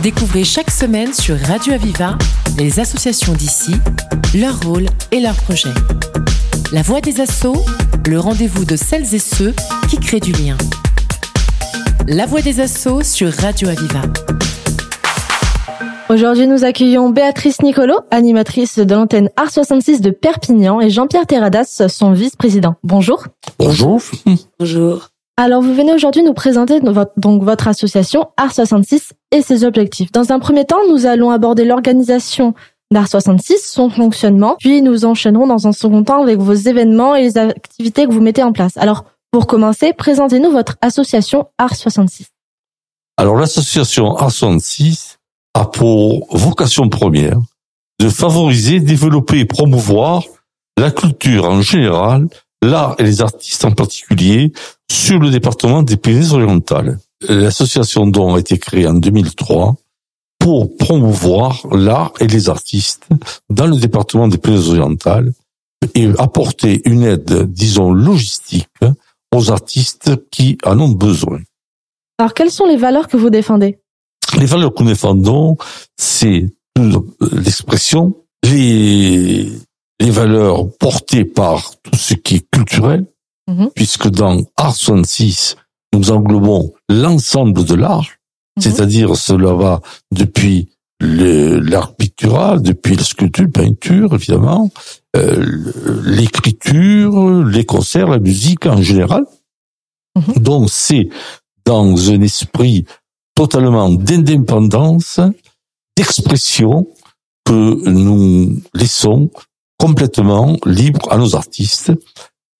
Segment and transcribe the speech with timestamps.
[0.00, 2.16] Découvrez chaque semaine sur Radio Aviva
[2.58, 3.72] les associations d'ici,
[4.34, 5.74] leur rôle et leurs projets.
[6.72, 7.62] La voix des assauts,
[8.08, 9.54] le rendez-vous de celles et ceux
[9.88, 10.56] qui créent du lien.
[12.08, 14.02] La voix des assauts sur Radio Aviva.
[16.08, 21.82] Aujourd'hui, nous accueillons Béatrice Nicolo, animatrice de l'antenne Art 66 de Perpignan, et Jean-Pierre Terradas,
[21.88, 22.74] son vice-président.
[22.82, 23.26] Bonjour.
[23.58, 24.00] Bonjour.
[24.58, 25.11] Bonjour.
[25.38, 30.12] Alors, vous venez aujourd'hui nous présenter votre, donc votre association Art 66 et ses objectifs.
[30.12, 32.54] Dans un premier temps, nous allons aborder l'organisation
[32.92, 37.22] d'Art 66, son fonctionnement, puis nous enchaînerons dans un second temps avec vos événements et
[37.22, 38.76] les activités que vous mettez en place.
[38.76, 42.26] Alors, pour commencer, présentez-nous votre association Art 66.
[43.16, 45.18] Alors, l'association Art 66
[45.54, 47.38] a pour vocation première
[47.98, 50.24] de favoriser, développer et promouvoir
[50.76, 52.28] la culture en général,
[52.62, 54.52] l'art et les artistes en particulier
[54.92, 56.98] sur le département des Pyrénées-Orientales.
[57.26, 59.76] L'association dont a été créée en 2003
[60.38, 63.06] pour promouvoir l'art et les artistes
[63.48, 65.32] dans le département des Pyrénées-Orientales
[65.94, 68.68] et apporter une aide, disons, logistique
[69.34, 71.40] aux artistes qui en ont besoin.
[72.18, 73.78] Alors, quelles sont les valeurs que vous défendez?
[74.38, 75.56] Les valeurs que nous défendons,
[75.96, 79.50] c'est l'expression, les,
[80.00, 83.06] les valeurs portées par tout ce qui est culturel,
[83.48, 83.70] Mhm.
[83.74, 85.56] puisque dans Art 66,
[85.94, 88.06] nous englobons l'ensemble de l'art,
[88.56, 88.62] Mhm.
[88.62, 89.80] c'est-à-dire cela va
[90.12, 90.68] depuis
[91.00, 94.70] l'art pictural, depuis la sculpture, la peinture, évidemment,
[95.16, 95.44] euh,
[96.04, 99.24] l'écriture, les concerts, la musique en général.
[100.16, 100.42] Mhm.
[100.42, 101.08] Donc c'est
[101.64, 102.84] dans un esprit
[103.34, 105.18] totalement d'indépendance,
[105.96, 106.86] d'expression
[107.44, 109.30] que nous laissons
[109.78, 111.92] complètement libre à nos artistes.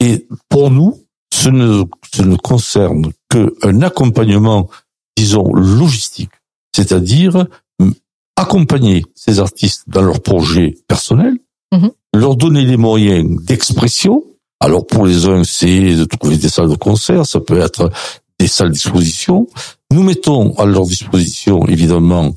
[0.02, 1.00] Et pour nous,
[1.32, 4.68] ce ne, ce ne concerne qu'un accompagnement,
[5.16, 6.30] disons, logistique,
[6.74, 7.46] c'est-à-dire
[8.36, 11.38] accompagner ces artistes dans leurs projets personnels,
[11.72, 11.90] Mhm.
[12.14, 14.24] leur donner les moyens d'expression.
[14.60, 17.90] Alors pour les uns, c'est de trouver des salles de concert, ça peut être
[18.38, 19.48] des salles d'exposition.
[19.90, 22.34] Nous mettons à leur disposition, évidemment,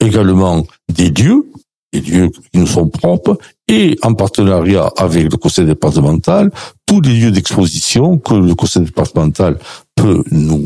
[0.00, 1.46] également des lieux,
[1.92, 3.38] des lieux qui nous sont propres,
[3.68, 6.50] et en partenariat avec le conseil départemental,
[6.86, 9.58] tous les lieux d'exposition que le conseil départemental
[9.96, 10.64] peut nous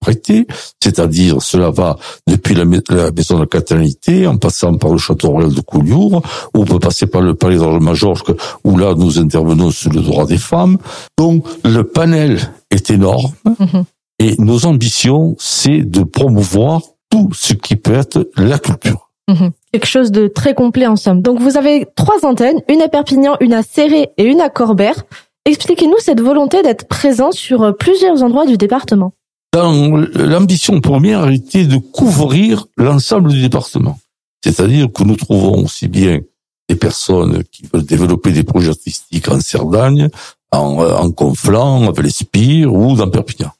[0.00, 0.46] prêter,
[0.82, 4.96] c'est-à-dire cela va depuis la, mai- la maison de la caternité, en passant par le
[4.98, 6.22] château royal de Collioure,
[6.54, 8.32] ou on peut passer par le palais de Majorque,
[8.64, 10.78] où là nous intervenons sur le droit des femmes.
[11.18, 12.38] Donc le panel
[12.70, 13.84] est énorme, Mhm.
[14.18, 16.80] et nos ambitions, c'est de promouvoir
[17.10, 19.10] tout ce qui peut être la culture.
[19.28, 19.50] Mhm.
[19.72, 21.22] Quelque chose de très complet en somme.
[21.22, 25.04] Donc, vous avez trois antennes, une à Perpignan, une à Serré et une à Corbert.
[25.44, 29.12] Expliquez-nous cette volonté d'être présent sur plusieurs endroits du département.
[29.54, 33.98] L'ambition première était de couvrir l'ensemble du département.
[34.44, 36.20] C'est-à-dire que nous trouvons aussi bien
[36.68, 40.08] des personnes qui veulent développer des projets artistiques en Cerdagne,
[40.52, 43.50] en, en Conflans, à Vélespire ou dans Perpignan.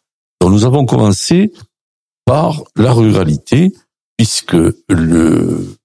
[0.40, 1.52] Donc nous avons commencé
[2.24, 3.72] par la ruralité,
[4.16, 4.56] puisque
[4.88, 5.76] le,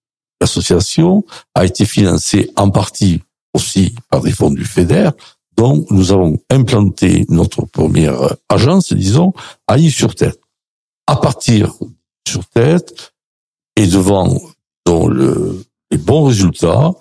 [0.42, 1.24] l'association
[1.54, 3.22] a été financée en partie
[3.54, 5.12] aussi par des fonds du FEDER,
[5.58, 9.34] donc nous avons implanté notre première agence, disons,
[9.68, 10.40] à Yves-sur-Tête.
[11.08, 11.74] À partir
[12.28, 13.14] sur tête
[13.76, 14.42] et devant
[14.86, 16.92] donc, le, les bons résultats,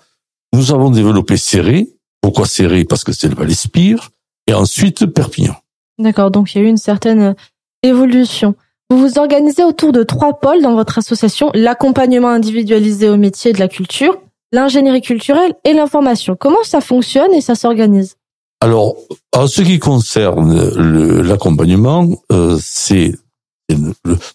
[0.53, 1.89] nous avons développé Serré.
[2.21, 2.85] Pourquoi Serré?
[2.85, 4.11] Parce que c'est le Val-Espire.
[4.47, 5.55] Et ensuite Perpignan.
[5.97, 7.35] D'accord, donc il y a eu une certaine
[7.81, 8.55] évolution.
[8.91, 13.59] Vous vous organisez autour de trois pôles dans votre association, l'accompagnement individualisé au métier de
[13.59, 14.19] la culture,
[14.51, 16.35] l'ingénierie culturelle et l'information.
[16.39, 18.15] Comment ça fonctionne et ça s'organise?
[18.61, 18.95] Alors,
[19.33, 23.13] en ce qui concerne l'accompagnement, euh, c'est,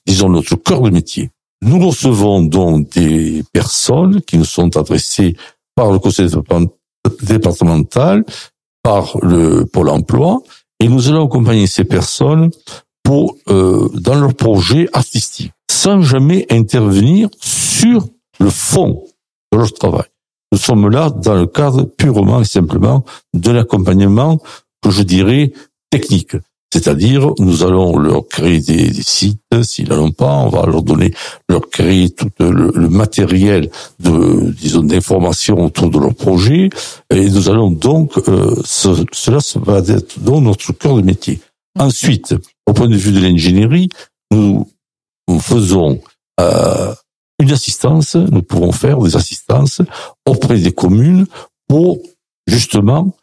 [0.07, 1.31] disons, notre cœur de métier.
[1.63, 5.37] Nous recevons donc des personnes qui nous sont adressées
[5.75, 6.73] par le conseil département-
[7.23, 8.25] départemental,
[8.83, 10.43] par le Pôle emploi,
[10.81, 12.51] et nous allons accompagner ces personnes
[13.03, 18.07] pour euh, dans leurs projets artistiques, sans jamais intervenir sur
[18.39, 19.05] le fond
[19.53, 20.05] de leur travail.
[20.53, 23.05] Nous sommes là dans le cadre purement et simplement
[23.35, 24.39] de l'accompagnement
[24.83, 25.53] que je dirais
[25.91, 26.37] technique.
[26.73, 30.83] C'est-à-dire, nous allons leur créer des, des sites, s'ils n'en ont pas, on va leur
[30.83, 31.13] donner,
[31.49, 36.71] leur créer tout le, le matériel de, disons, d'information autour de leur projet,
[37.13, 41.41] et nous allons donc, euh, ce- cela va être donc notre cœur de métier.
[41.77, 42.37] Ensuite,
[42.67, 43.89] au point de vue de l'ingénierie,
[44.31, 44.69] nous,
[45.29, 46.01] nous faisons
[46.41, 46.95] euh,
[47.39, 49.81] une assistance, nous pouvons faire des assistances
[50.27, 51.27] auprès des communes
[51.69, 51.99] pour
[52.47, 53.17] justement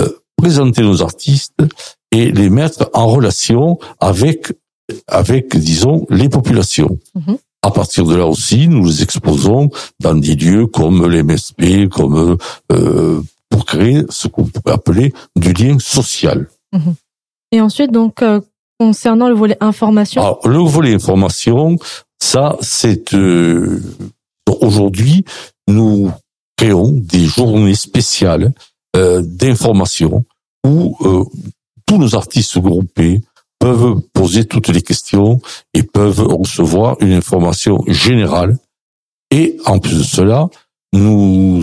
[0.00, 1.62] euh, présenter nos artistes
[2.10, 4.52] et les mettre en relation avec,
[5.06, 6.98] avec disons, les populations.
[7.14, 7.38] Mhm.
[7.62, 9.70] à partir de là aussi, nous les exposons
[10.00, 12.38] dans des lieux comme les MSP, comme
[12.72, 16.48] euh, pour créer ce qu'on pourrait appeler du lien social.
[16.72, 16.94] Mhm.
[17.52, 18.40] Et ensuite, donc, euh,
[18.80, 20.22] concernant le volet information.
[20.22, 21.76] Alors, le volet information,
[22.18, 23.78] ça, c'est euh,
[24.62, 25.26] aujourd'hui,
[25.68, 26.10] nous
[26.56, 28.54] créons des journées spéciales
[28.96, 30.24] euh, d'information
[30.66, 31.24] où euh,
[31.84, 33.20] tous nos artistes groupés
[33.58, 35.42] peuvent poser toutes les questions
[35.74, 38.56] et peuvent recevoir une information générale.
[39.30, 40.48] Et en plus de cela,
[40.94, 41.62] nous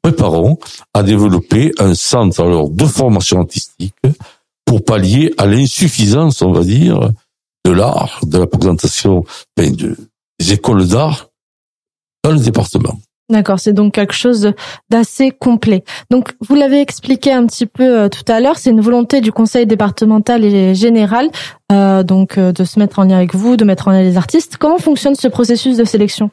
[0.00, 0.60] préparons
[0.94, 3.94] à développer un centre de formation artistique
[4.66, 7.10] pour pallier à l'insuffisance, on va dire,
[7.64, 9.24] de l'art, de la présentation
[9.56, 11.28] ben, des écoles d'art
[12.22, 12.98] dans le département.
[13.28, 14.52] D'accord, c'est donc quelque chose
[14.88, 15.82] d'assez complet.
[16.10, 19.32] Donc, vous l'avez expliqué un petit peu euh, tout à l'heure, c'est une volonté du
[19.32, 21.30] conseil départemental et général,
[21.72, 24.16] euh, donc euh, de se mettre en lien avec vous, de mettre en lien les
[24.16, 24.58] artistes.
[24.58, 26.30] Comment fonctionne ce processus de sélection?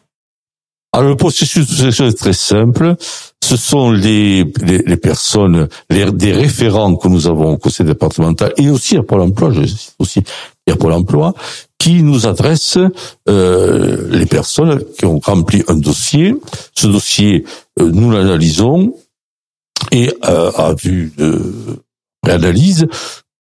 [0.94, 2.96] Alors le processus de sélection est très simple.
[3.44, 8.70] Ce sont les, les, personnes, les, des référents que nous avons au conseil départemental et
[8.70, 10.24] aussi à Pôle Emploi, je cite aussi
[10.72, 11.34] à Pôle Emploi,
[11.78, 12.78] qui nous adresse
[13.28, 16.38] euh, les personnes qui ont rempli un dossier.
[16.74, 17.44] Ce dossier,
[17.82, 18.96] euh, nous l'analysons
[19.92, 21.84] et euh, à vue de
[22.26, 22.88] réanalyse,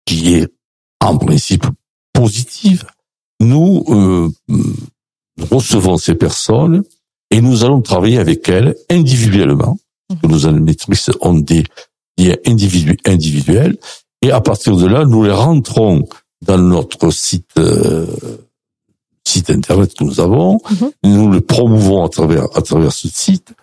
[0.07, 0.51] qui est
[0.99, 1.67] en principe
[2.11, 2.85] positive,
[3.39, 4.29] nous, euh,
[5.51, 6.83] recevons ces personnes
[7.29, 9.77] et nous allons travailler avec elles individuellement.
[10.23, 10.27] Mmh.
[10.27, 11.63] Nos animatrices ont des
[12.17, 13.77] liens individuels
[14.21, 16.07] et à partir de là, nous les rentrons
[16.45, 18.05] dans notre site euh,
[19.25, 20.59] site internet que nous avons.
[20.69, 20.91] Mhm.
[21.03, 23.53] Nous le promouvons à travers à travers ce site.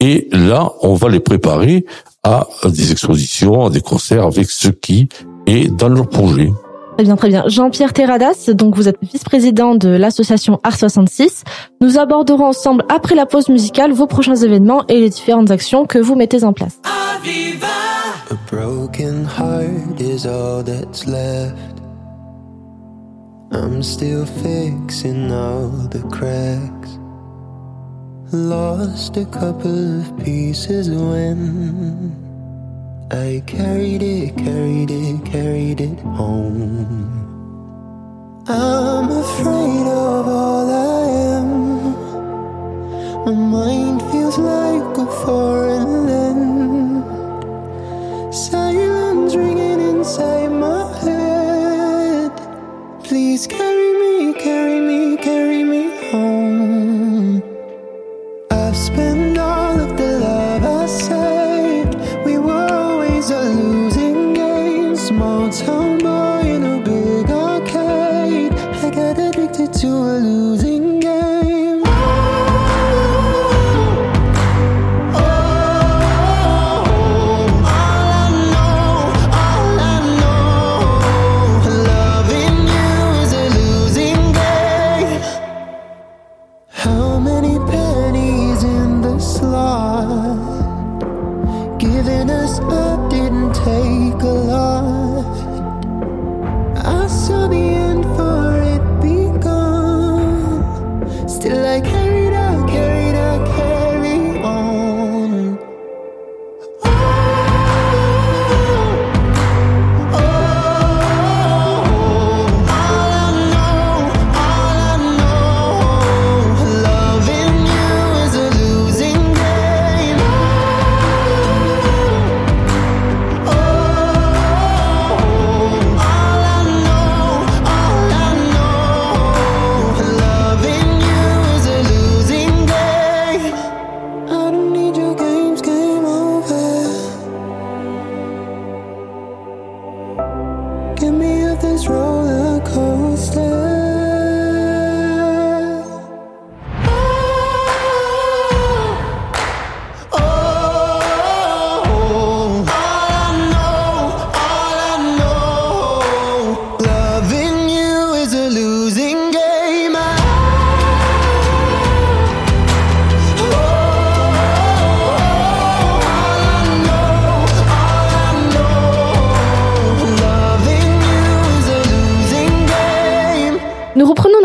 [0.00, 1.86] Et là, on va les préparer
[2.22, 5.08] à des expositions, à des concerts avec ce qui
[5.46, 6.50] est dans leur projet.
[6.96, 7.44] Très bien, très bien.
[7.46, 11.44] Jean-Pierre Terradas, donc vous êtes vice-président de l'association Art 66.
[11.82, 15.98] Nous aborderons ensemble, après la pause musicale, vos prochains événements et les différentes actions que
[15.98, 16.80] vous mettez en place.
[16.86, 21.82] A broken heart is all that's left.
[23.52, 26.98] I'm still fixing all the cracks.
[28.32, 32.25] Lost a couple of pieces when
[33.10, 37.22] I carried it, carried it, carried it home.
[38.48, 41.06] I'm afraid of all I
[41.38, 41.94] am.
[43.24, 47.04] My mind feels like a foreign land.
[48.34, 52.32] Silence ringing inside my head.
[53.04, 57.40] Please carry me, carry me, carry me home.
[58.50, 59.05] I've spent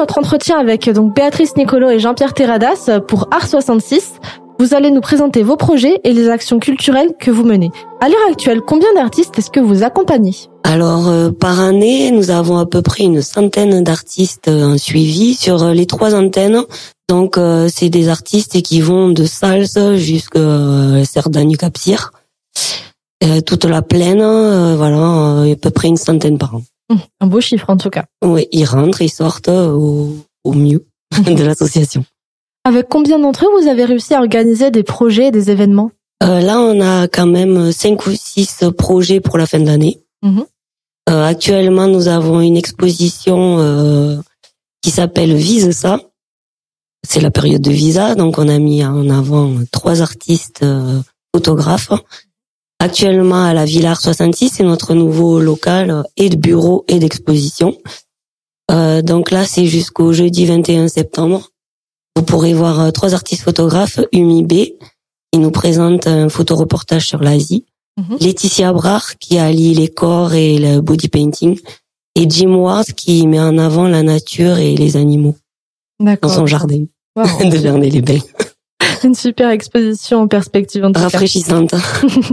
[0.02, 4.14] entretien avec donc Béatrice Nicolo et Jean-Pierre Terradas pour Art 66.
[4.60, 7.72] Vous allez nous présenter vos projets et les actions culturelles que vous menez.
[8.00, 10.36] À l'heure actuelle, combien d'artistes est-ce que vous accompagnez?
[10.64, 15.86] Alors par année, nous avons à peu près une centaine d'artistes en suivi sur les
[15.86, 16.62] trois antennes.
[17.10, 17.40] Donc
[17.70, 22.12] c'est des artistes qui vont de Salsa jusqu'à Cerdagne Capcir.
[23.46, 24.22] toute la plaine,
[24.76, 26.62] voilà, à peu près une centaine par an.
[27.20, 28.06] Un beau chiffre en tout cas.
[28.24, 30.86] Oui, ils rentrent, ils sortent au, au mieux
[31.26, 32.06] de l'association.
[32.64, 35.92] Avec combien d'entre eux vous avez réussi à organiser des projets et des événements?
[36.24, 40.00] Euh, Là, on a quand même cinq ou six projets pour la fin de l'année.
[40.22, 40.46] Mhm.
[41.10, 44.18] Euh, actuellement, nous avons une exposition euh,
[44.82, 46.00] qui s'appelle Vise ça.
[47.08, 50.64] C'est la période de visa, donc on a mis en avant trois artistes
[51.34, 51.92] photographes.
[52.82, 57.78] Actuellement, à la Villard 66, c'est notre nouveau local et de bureau et d'exposition.
[58.70, 61.52] donc là, c'est jusqu'au jeudi 21 septembre.
[62.16, 64.54] Vous pourrez voir euh, trois artistes photographes, Umi B,
[65.32, 67.66] qui nous présente un photoreportage sur l'Asie,
[67.98, 68.18] mhm.
[68.20, 71.60] Laetitia Brach, qui allie les corps et le body painting,
[72.16, 75.36] et Jim Ward, qui met en avant la nature et les animaux
[76.00, 76.86] dans son jardin
[77.16, 78.26] de Vernay-les-Bains.
[79.04, 81.74] Une super exposition en perspective en tout Rafraîchissante.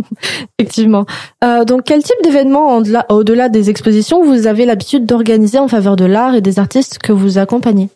[0.58, 1.06] Effectivement.
[1.42, 2.76] Euh, donc, quel type d'événements
[3.08, 7.12] au-delà des expositions vous avez l'habitude d'organiser en faveur de l'art et des artistes que
[7.12, 7.88] vous accompagnez?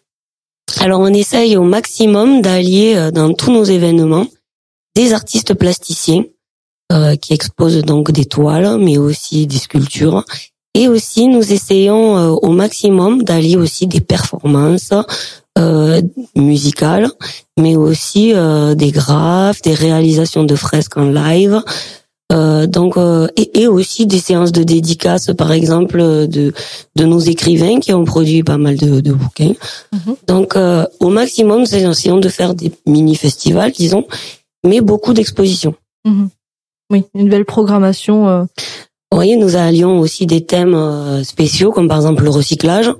[0.80, 4.26] Alors on essaye au maximum d'allier euh, dans tous nos événements
[4.96, 6.24] des artistes plasticiens
[6.92, 10.24] euh, qui exposent donc des toiles, mais aussi des sculptures.
[10.74, 14.92] Et aussi nous essayons euh, au maximum d'allier aussi des performances
[16.36, 17.10] musicales,
[17.58, 18.32] mais aussi
[18.76, 21.62] des graphes, des réalisations de fresques en live,
[22.32, 26.52] euh, donc euh, et, aussi des séances de dédicaces, par exemple de
[26.96, 29.52] de nos écrivains qui ont produit pas mal de, de bouquins.
[29.92, 30.16] Mhm.
[30.26, 34.06] Donc euh, au maximum, nous essayons de faire des mini festivals, disons,
[34.64, 35.74] mais beaucoup d'expositions.
[36.06, 36.30] Mhm.
[36.90, 38.48] Oui, une belle programmation.
[39.14, 42.90] Oui, nous allions aussi des thèmes spéciaux comme par exemple le recyclage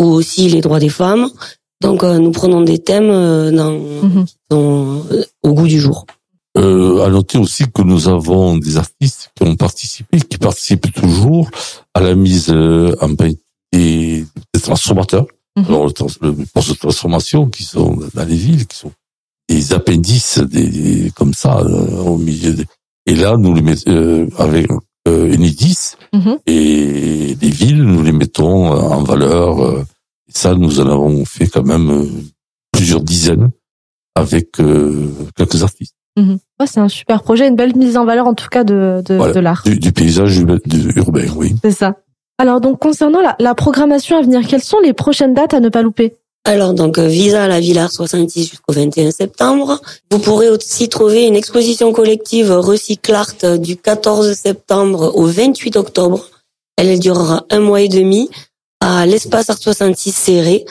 [0.00, 1.28] ou aussi les droits des femmes.
[1.82, 4.24] Donc nous prenons des thèmes dans, mhm.
[4.24, 5.02] qui sont
[5.42, 6.06] au goût du jour.
[6.58, 11.50] Euh, à noter aussi que nous avons des artistes qui ont participé, qui participent toujours
[11.94, 13.36] à la mise euh, en place
[13.72, 14.26] des,
[14.62, 15.64] transformateurs, mhm.
[15.66, 18.92] Alors, le, postes de transformation qui sont dans les villes, qui sont
[19.48, 22.52] des appendices, des, comme ça euh, au milieu.
[22.52, 22.66] Des,
[23.06, 24.68] et là, nous les mettons euh, avec
[25.08, 26.38] euh, Enidis mhm.
[26.46, 29.84] et les villes, nous les mettons en valeur.
[30.34, 32.06] Et ça, nous en avons fait quand même
[32.72, 33.50] plusieurs dizaines
[34.14, 34.52] avec
[35.36, 35.94] quelques artistes.
[36.16, 36.38] Mhm.
[36.66, 39.40] c'est un super projet, une belle mise en valeur en tout cas de, de, de
[39.40, 39.62] l'art.
[39.64, 41.54] Du, paysage urbain, oui.
[41.64, 41.96] C'est ça.
[42.38, 45.70] Alors donc concernant la, la, programmation à venir, quelles sont les prochaines dates à ne
[45.70, 46.14] pas louper?
[46.44, 49.80] Alors donc Visa à la Villard 66 jusqu'au 21 septembre.
[50.10, 56.28] Vous pourrez aussi trouver une exposition collective Recyclart du 14 septembre au 28 octobre.
[56.76, 58.28] Elle durera un mois et demi
[58.82, 60.64] à l'espace Art 66 serré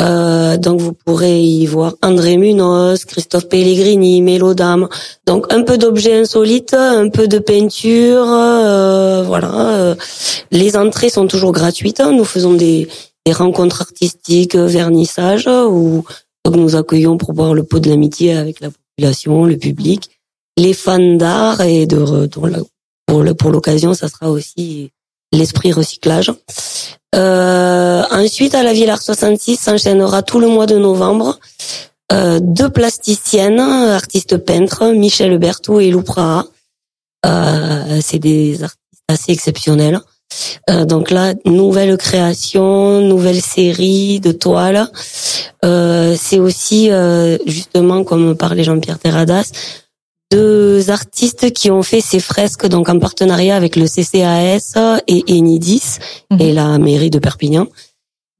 [0.00, 4.88] euh, donc vous pourrez y voir André Munoz, Christophe Pellegrini, Mélodame.
[5.26, 9.94] Donc un peu d'objets insolites, un peu de peinture, euh, voilà.
[10.50, 12.00] Les entrées sont toujours gratuites.
[12.00, 12.88] Nous faisons des,
[13.26, 16.04] des rencontres artistiques, vernissages, où
[16.46, 20.08] donc nous accueillons pour boire le pot de l'amitié avec la population, le public,
[20.56, 22.28] les fans d'art et de
[23.06, 24.90] pour l'occasion, ça sera aussi
[25.32, 26.32] l'esprit recyclage.
[27.14, 31.38] Euh, ensuite, à la Villard 66 s'enchaînera tout le mois de novembre
[32.12, 36.04] euh, deux plasticiennes, artistes peintres, Michel Berthaud et Lou
[37.24, 40.00] Euh, c'est des artistes assez exceptionnels.
[40.70, 44.86] Euh, donc là, nouvelle création, nouvelle série de toiles.
[45.64, 49.52] Euh, c'est aussi euh, justement, comme parlait Jean-Pierre Terradas,
[50.32, 55.98] deux artistes qui ont fait ces fresques donc en partenariat avec le CCAS et Enidis
[56.30, 56.40] mhm.
[56.40, 57.66] et la mairie de Perpignan.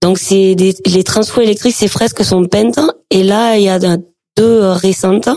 [0.03, 0.57] Donc c'est
[0.87, 2.81] les transfos électriques, ces fresques sont peintes
[3.11, 3.79] et là il y a
[4.37, 5.29] deux récentes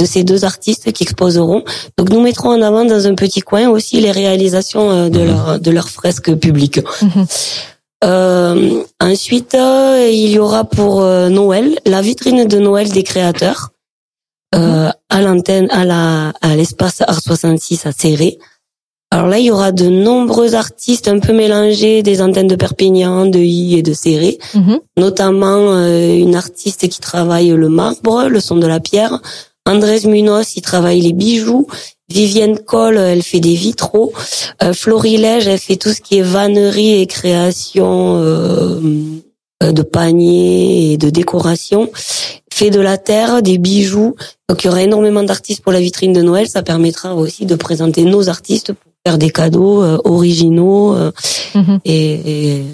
[0.00, 1.62] de ces deux artistes qui exposeront.
[1.98, 5.26] Donc nous mettrons en avant dans un petit coin aussi les réalisations euh, de mhm.
[5.26, 6.80] leur de leurs fresques publiques.
[7.02, 7.26] Mhm.
[8.02, 11.02] Euh, ensuite, euh, il y aura pour
[11.40, 13.72] Noël la vitrine de Noël des créateurs
[14.54, 18.38] euh, à l'antenne, à la, à l'espace Art 66 à Serré.
[19.12, 23.26] Alors là, il y aura de nombreux artistes un peu mélangés, des antennes de Perpignan,
[23.26, 24.78] de I et de Serré, mhm.
[24.96, 29.20] notamment euh, une artiste qui travaille le marbre, le son de la pierre.
[29.66, 31.66] Andrés Munoz, il travaille les bijoux.
[32.08, 34.12] Vivienne Coll, elle fait des vitraux.
[34.62, 38.80] Euh, Florilège, elle fait tout ce qui est vannerie et création euh,
[39.60, 41.90] de paniers et de décoration
[42.60, 44.14] fait de la terre, des bijoux.
[44.48, 46.46] Donc il y aura énormément d'artistes pour la vitrine de Noël.
[46.46, 51.10] Ça permettra aussi de présenter nos artistes pour faire des cadeaux euh, originaux euh,
[51.54, 51.80] Mhm.
[51.84, 52.12] et,
[52.58, 52.64] et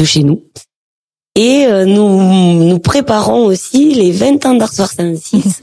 [0.00, 0.40] de chez nous.
[1.34, 5.42] Et euh, nous nous préparons aussi les 20 ans d'Art 66.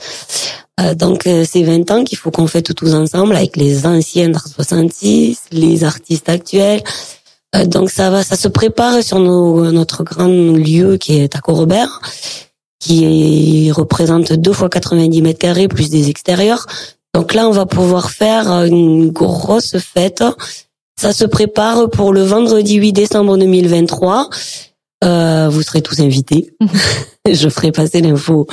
[0.81, 4.47] Euh, donc c'est 20 ans qu'il faut qu'on fête tous ensemble avec les anciens d'Art
[4.47, 6.81] 66, les artistes actuels.
[7.67, 10.33] Donc ça va, ça se prépare sur nos, notre grand
[10.69, 12.01] lieu qui est à Corobert,
[12.83, 16.65] qui représente deux fois 90 mètres carrés plus des extérieurs.
[17.13, 20.23] Donc là, on va pouvoir faire une grosse fête.
[20.99, 24.29] Ça se prépare pour le vendredi 8 décembre 2023.
[25.03, 26.53] Euh, vous serez tous invités.
[27.31, 28.47] Je ferai passer l'info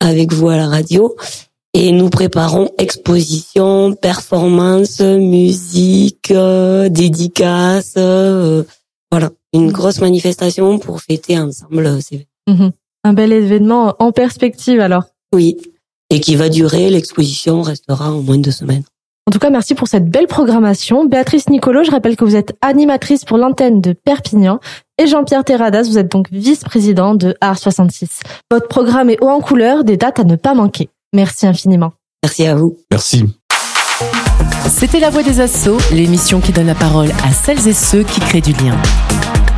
[0.00, 1.16] avec vous à la radio.
[1.74, 7.94] Et nous préparons exposition, performance, musique, euh, dédicaces.
[7.96, 8.62] euh,
[9.10, 12.72] voilà, une grosse manifestation pour fêter ensemble euh, ces Mhm.
[13.04, 15.04] Un bel événement en perspective alors.
[15.34, 15.56] Oui.
[16.10, 18.82] Et qui va durer, l'exposition restera en moins de deux semaines.
[19.26, 21.04] En tout cas, merci pour cette belle programmation.
[21.04, 24.58] Béatrice Nicolo, je rappelle que vous êtes animatrice pour l'antenne de Perpignan.
[24.98, 28.20] Et Jean-Pierre Terradas, vous êtes donc vice-président de Art 66.
[28.50, 30.88] Votre programme est haut en couleur, des dates à ne pas manquer.
[31.12, 31.92] Merci infiniment.
[32.24, 32.76] Merci à vous.
[32.90, 33.24] Merci.
[34.68, 38.20] C'était La Voix des Assauts, l'émission qui donne la parole à celles et ceux qui
[38.20, 38.76] créent du lien.